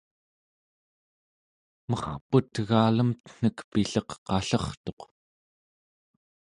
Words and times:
merput 1.89 2.53
elagamten̄ek 2.61 3.57
pilleq 3.71 4.09
qallertuq 4.25 5.01